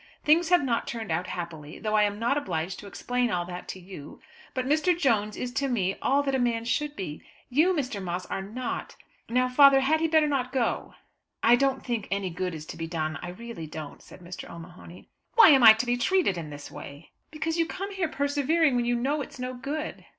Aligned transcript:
Things 0.23 0.49
have 0.49 0.63
not 0.63 0.87
turned 0.87 1.11
out 1.11 1.27
happily, 1.27 1.77
though 1.77 1.93
I 1.93 2.05
am 2.05 2.17
not 2.17 2.35
obliged 2.35 2.79
to 2.79 2.87
explain 2.87 3.29
all 3.29 3.45
that 3.45 3.67
to 3.67 3.79
you. 3.79 4.19
But 4.55 4.65
Mr. 4.65 4.97
Jones 4.97 5.37
is 5.37 5.53
to 5.53 5.67
me 5.67 5.95
all 6.01 6.23
that 6.23 6.33
a 6.33 6.39
man 6.39 6.65
should 6.65 6.95
be; 6.95 7.21
you, 7.49 7.71
Mr. 7.71 8.01
Moss, 8.03 8.25
are 8.25 8.41
not. 8.41 8.95
Now, 9.29 9.47
father, 9.47 9.81
had 9.81 9.99
he 10.01 10.07
not 10.07 10.11
better 10.11 10.49
go?" 10.59 10.95
"I 11.43 11.55
don't 11.55 11.85
think 11.85 12.07
any 12.09 12.31
good 12.31 12.55
is 12.55 12.65
to 12.65 12.77
be 12.77 12.87
done, 12.87 13.19
I 13.21 13.29
really 13.29 13.67
don't," 13.67 14.01
said 14.01 14.21
Mr. 14.21 14.49
O'Mahony. 14.49 15.07
"Why 15.35 15.49
am 15.49 15.61
I 15.61 15.73
to 15.73 15.85
be 15.85 15.97
treated 15.97 16.35
in 16.35 16.49
this 16.49 16.71
way?" 16.71 17.11
"Because 17.29 17.59
you 17.59 17.67
come 17.67 17.91
here 17.93 18.09
persevering 18.09 18.75
when 18.75 18.85
you 18.85 18.95
know 18.95 19.21
it's 19.21 19.37
no 19.37 19.53
good." 19.53 20.05